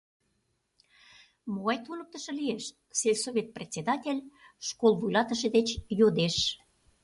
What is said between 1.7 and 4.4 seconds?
туныктышо лиеш?— сельсовет председатель